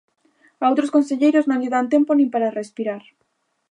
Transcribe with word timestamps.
A 0.61 0.63
outros 0.71 0.93
conselleiros 0.95 1.45
non 1.47 1.59
lle 1.61 1.73
dan 1.75 1.87
tempo 1.93 2.11
nin 2.15 2.29
para 2.33 2.53
respirar. 2.59 3.03